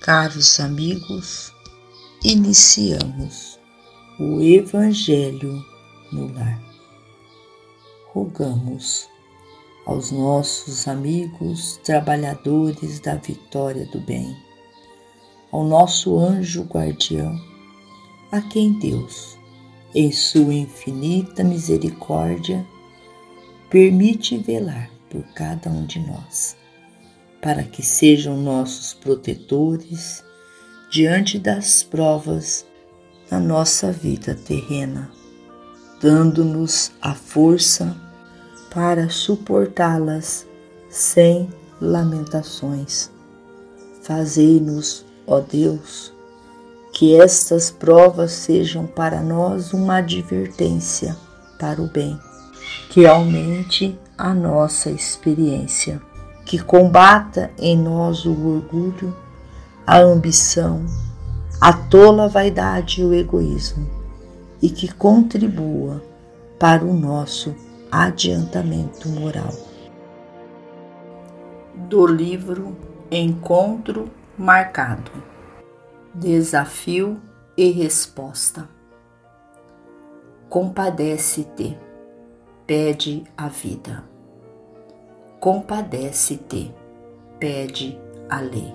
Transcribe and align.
Caros 0.00 0.60
amigos, 0.60 1.52
iniciamos 2.24 3.58
o 4.18 4.40
Evangelho 4.40 5.62
no 6.12 6.32
lar. 6.32 6.62
Rogamos 8.14 9.08
aos 9.84 10.12
nossos 10.12 10.86
amigos 10.86 11.78
trabalhadores 11.82 13.00
da 13.00 13.16
vitória 13.16 13.86
do 13.86 14.00
bem, 14.00 14.34
ao 15.50 15.64
nosso 15.64 16.16
anjo 16.16 16.62
guardião, 16.62 17.36
a 18.30 18.40
quem 18.40 18.78
Deus, 18.78 19.36
em 19.92 20.12
sua 20.12 20.54
infinita 20.54 21.42
misericórdia, 21.42 22.64
permite 23.68 24.38
velar 24.38 24.88
por 25.10 25.24
cada 25.34 25.68
um 25.68 25.84
de 25.84 25.98
nós 25.98 26.56
para 27.40 27.62
que 27.62 27.82
sejam 27.82 28.36
nossos 28.36 28.94
protetores 28.94 30.24
diante 30.90 31.38
das 31.38 31.82
provas 31.82 32.66
na 33.30 33.38
nossa 33.38 33.92
vida 33.92 34.34
terrena, 34.34 35.10
dando-nos 36.00 36.92
a 37.00 37.14
força 37.14 37.96
para 38.72 39.08
suportá-las 39.08 40.46
sem 40.88 41.48
lamentações. 41.80 43.10
Fazei-nos, 44.02 45.04
ó 45.26 45.40
Deus, 45.40 46.12
que 46.92 47.14
estas 47.20 47.70
provas 47.70 48.32
sejam 48.32 48.86
para 48.86 49.20
nós 49.22 49.72
uma 49.72 49.98
advertência 49.98 51.16
para 51.58 51.80
o 51.80 51.86
bem, 51.88 52.18
que 52.90 53.06
aumente 53.06 53.98
a 54.16 54.32
nossa 54.32 54.90
experiência 54.90 56.00
que 56.48 56.58
combata 56.58 57.50
em 57.58 57.76
nós 57.76 58.24
o 58.24 58.30
orgulho, 58.30 59.14
a 59.86 59.98
ambição, 59.98 60.86
a 61.60 61.74
tola 61.74 62.26
vaidade 62.26 63.02
e 63.02 63.04
o 63.04 63.12
egoísmo, 63.12 63.86
e 64.62 64.70
que 64.70 64.90
contribua 64.90 66.02
para 66.58 66.82
o 66.86 66.94
nosso 66.94 67.54
adiantamento 67.92 69.10
moral. 69.10 69.52
Do 71.74 72.06
livro 72.06 72.74
Encontro 73.10 74.10
Marcado. 74.38 75.12
Desafio 76.14 77.20
e 77.58 77.70
Resposta. 77.70 78.66
Compadece-te, 80.48 81.76
pede 82.66 83.24
a 83.36 83.48
vida 83.48 84.02
compadece-te, 85.40 86.74
pede 87.38 87.98
a 88.28 88.40
lei. 88.40 88.72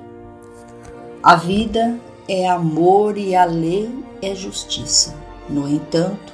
A 1.21 1.35
vida 1.35 1.99
é 2.27 2.47
amor 2.47 3.17
e 3.17 3.35
a 3.35 3.45
lei 3.45 3.89
é 4.21 4.33
justiça. 4.33 5.15
No 5.49 5.67
entanto, 5.67 6.33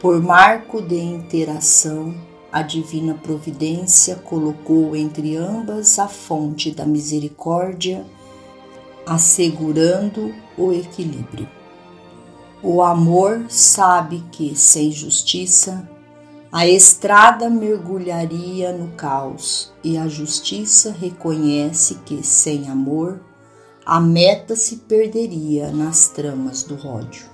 por 0.00 0.20
marco 0.22 0.80
de 0.80 0.98
interação, 0.98 2.14
a 2.52 2.62
divina 2.62 3.14
providência 3.14 4.16
colocou 4.16 4.94
entre 4.96 5.36
ambas 5.36 5.98
a 5.98 6.08
fonte 6.08 6.70
da 6.70 6.84
misericórdia, 6.84 8.04
assegurando 9.06 10.34
o 10.56 10.72
equilíbrio. 10.72 11.48
O 12.62 12.82
amor 12.82 13.46
sabe 13.48 14.22
que 14.30 14.54
sem 14.54 14.92
justiça 14.92 15.88
a 16.52 16.66
estrada 16.66 17.48
mergulharia 17.48 18.72
no 18.72 18.88
caos 18.96 19.72
e 19.84 19.96
a 19.96 20.08
justiça 20.08 20.90
reconhece 20.90 21.96
que, 22.04 22.24
sem 22.26 22.68
amor, 22.68 23.20
a 23.86 24.00
meta 24.00 24.56
se 24.56 24.78
perderia 24.78 25.70
nas 25.70 26.08
tramas 26.08 26.64
do 26.64 26.74
ródio. 26.74 27.24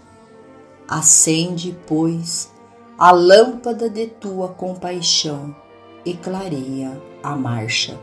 Acende, 0.87 1.75
pois, 1.87 2.53
a 2.99 3.10
lâmpada 3.10 3.88
de 3.88 4.06
tua 4.06 4.49
compaixão 4.49 5.56
e 6.04 6.12
clareia 6.12 7.00
a 7.22 7.34
marcha. 7.34 7.98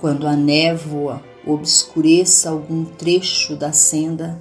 Quando 0.00 0.26
a 0.26 0.34
névoa 0.34 1.22
obscureça 1.46 2.48
algum 2.48 2.86
trecho 2.86 3.54
da 3.54 3.70
senda, 3.70 4.40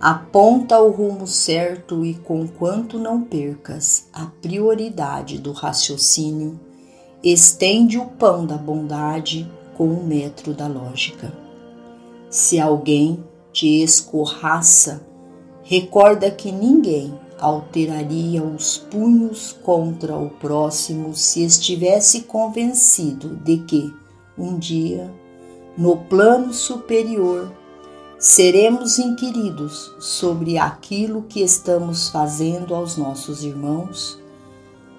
aponta 0.00 0.80
o 0.80 0.90
rumo 0.90 1.26
certo 1.26 2.06
e, 2.06 2.14
conquanto 2.14 2.98
não 2.98 3.20
percas 3.20 4.08
a 4.12 4.26
prioridade 4.40 5.38
do 5.38 5.52
raciocínio, 5.52 6.58
estende 7.22 7.98
o 7.98 8.06
pão 8.06 8.46
da 8.46 8.56
bondade 8.56 9.50
com 9.76 9.88
o 9.88 10.02
metro 10.02 10.54
da 10.54 10.66
lógica. 10.66 11.30
Se 12.30 12.58
alguém 12.58 13.22
te 13.52 13.82
escorraça, 13.82 15.06
recorda 15.62 16.30
que 16.30 16.50
ninguém 16.50 17.12
alteraria 17.38 18.42
os 18.42 18.78
punhos 18.78 19.52
contra 19.62 20.16
o 20.16 20.30
próximo 20.30 21.14
se 21.14 21.44
estivesse 21.44 22.22
convencido 22.22 23.36
de 23.36 23.58
que, 23.58 23.92
um 24.38 24.58
dia, 24.58 25.12
no 25.76 25.96
plano 25.96 26.52
superior, 26.54 27.52
seremos 28.20 28.98
inquiridos 28.98 29.94
sobre 29.98 30.58
aquilo 30.58 31.22
que 31.22 31.40
estamos 31.40 32.10
fazendo 32.10 32.74
aos 32.74 32.98
nossos 32.98 33.42
irmãos. 33.42 34.20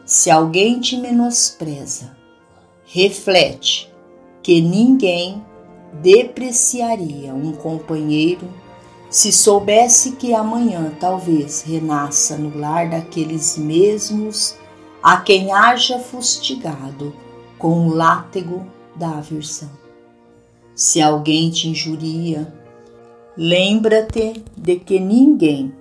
Se 0.03 0.31
alguém 0.31 0.79
te 0.79 0.97
menospreza, 0.97 2.17
reflete 2.83 3.93
que 4.41 4.59
ninguém 4.59 5.45
depreciaria 6.01 7.31
um 7.31 7.51
companheiro 7.51 8.51
se 9.07 9.31
soubesse 9.31 10.13
que 10.13 10.33
amanhã 10.33 10.91
talvez 10.99 11.61
renasça 11.61 12.37
no 12.37 12.57
lar 12.57 12.89
daqueles 12.89 13.55
mesmos 13.55 14.55
a 15.03 15.17
quem 15.17 15.51
haja 15.51 15.99
fustigado 15.99 17.13
com 17.59 17.87
o 17.87 17.93
látego 17.93 18.65
da 18.95 19.17
aversão. 19.17 19.69
Se 20.73 20.99
alguém 20.99 21.51
te 21.51 21.69
injuria, 21.69 22.60
Lembra-te 23.37 24.43
de 24.57 24.75
que 24.75 24.99
ninguém 24.99 25.73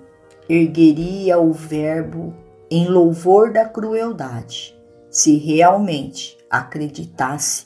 ergueria 0.47 1.37
o 1.37 1.51
Verbo 1.51 2.33
em 2.69 2.87
louvor 2.87 3.51
da 3.51 3.65
crueldade, 3.65 4.73
se 5.09 5.35
realmente 5.37 6.37
acreditasse 6.49 7.65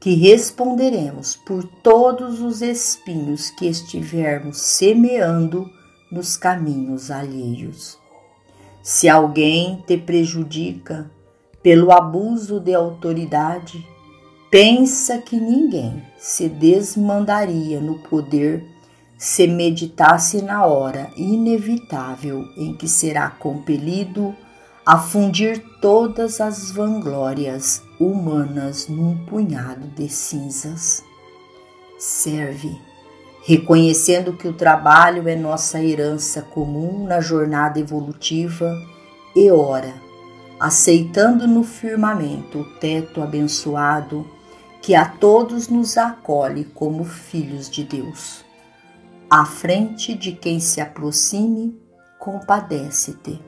que 0.00 0.14
responderemos 0.14 1.36
por 1.36 1.64
todos 1.82 2.40
os 2.40 2.62
espinhos 2.62 3.50
que 3.50 3.66
estivermos 3.66 4.58
semeando 4.58 5.68
nos 6.10 6.36
caminhos 6.36 7.10
alheios. 7.10 7.98
Se 8.82 9.08
alguém 9.08 9.82
te 9.86 9.98
prejudica 9.98 11.10
pelo 11.62 11.92
abuso 11.92 12.60
de 12.60 12.74
autoridade, 12.74 13.86
pensa 14.50 15.18
que 15.18 15.38
ninguém 15.38 16.02
se 16.16 16.48
desmandaria 16.48 17.80
no 17.80 17.98
poder 17.98 18.64
se 19.18 19.48
meditasse 19.48 20.40
na 20.40 20.64
hora 20.64 21.10
inevitável 21.16 22.48
em 22.56 22.72
que 22.72 22.86
será 22.86 23.28
compelido 23.28 24.32
a 24.86 24.96
fundir 24.96 25.60
todas 25.82 26.40
as 26.40 26.70
vanglórias 26.70 27.82
humanas 27.98 28.86
num 28.86 29.18
punhado 29.26 29.88
de 29.88 30.08
cinzas. 30.08 31.02
Serve, 31.98 32.70
reconhecendo 33.44 34.34
que 34.34 34.46
o 34.46 34.52
trabalho 34.52 35.28
é 35.28 35.34
nossa 35.34 35.82
herança 35.82 36.40
comum 36.40 37.04
na 37.04 37.20
jornada 37.20 37.80
evolutiva, 37.80 38.72
e 39.34 39.50
ora, 39.50 39.94
aceitando 40.60 41.48
no 41.48 41.64
firmamento 41.64 42.60
o 42.60 42.78
teto 42.78 43.20
abençoado 43.20 44.24
que 44.80 44.94
a 44.94 45.04
todos 45.04 45.68
nos 45.68 45.98
acolhe 45.98 46.64
como 46.64 47.04
filhos 47.04 47.68
de 47.68 47.82
Deus 47.82 48.47
à 49.30 49.44
frente 49.44 50.14
de 50.14 50.32
quem 50.32 50.58
se 50.58 50.80
aproxime, 50.80 51.78
compadece-te. 52.18 53.40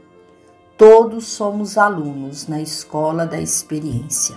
Todos 0.76 1.26
somos 1.26 1.78
alunos 1.78 2.46
na 2.46 2.60
escola 2.60 3.26
da 3.26 3.40
experiência. 3.40 4.36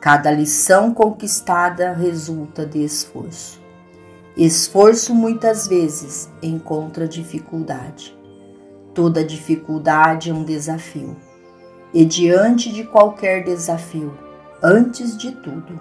Cada 0.00 0.30
lição 0.30 0.92
conquistada 0.92 1.92
resulta 1.92 2.66
de 2.66 2.84
esforço. 2.84 3.60
Esforço 4.36 5.14
muitas 5.14 5.66
vezes 5.66 6.30
encontra 6.42 7.08
dificuldade. 7.08 8.16
Toda 8.94 9.24
dificuldade 9.24 10.30
é 10.30 10.34
um 10.34 10.44
desafio. 10.44 11.16
E 11.92 12.04
diante 12.04 12.70
de 12.72 12.84
qualquer 12.84 13.44
desafio, 13.44 14.16
antes 14.62 15.16
de 15.16 15.32
tudo, 15.32 15.78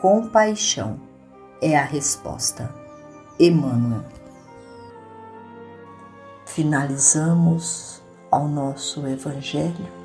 compaixão 0.00 0.98
é 1.60 1.76
a 1.76 1.84
resposta. 1.84 2.81
Emmanuel. 3.38 4.04
Finalizamos 6.46 8.02
ao 8.30 8.46
nosso 8.46 9.06
Evangelho 9.06 10.02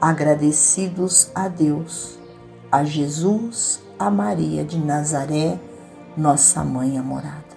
agradecidos 0.00 1.30
a 1.32 1.46
Deus, 1.46 2.18
a 2.70 2.82
Jesus, 2.82 3.80
a 3.96 4.10
Maria 4.10 4.64
de 4.64 4.76
Nazaré, 4.76 5.60
nossa 6.16 6.64
mãe 6.64 6.98
amorada. 6.98 7.52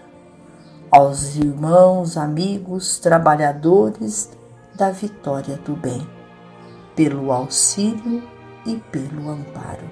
aos 0.91 1.35
irmãos, 1.35 2.15
amigos, 2.15 2.99
trabalhadores 2.99 4.29
da 4.75 4.91
vitória 4.91 5.57
do 5.57 5.75
bem, 5.75 6.07
pelo 6.95 7.31
auxílio 7.31 8.23
e 8.65 8.77
pelo 8.77 9.29
amparo. 9.29 9.89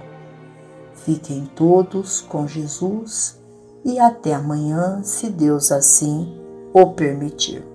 Fiquem 0.96 1.46
todos 1.56 2.22
com 2.22 2.48
Jesus 2.48 3.43
e 3.86 4.00
até 4.00 4.34
amanhã, 4.34 5.02
se 5.04 5.30
Deus 5.30 5.72
assim 5.72 6.34
o 6.74 6.88
permitir. 6.88 7.73